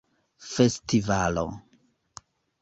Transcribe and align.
festivalo 0.53 1.45